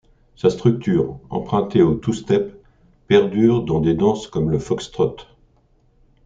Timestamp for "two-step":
1.93-2.59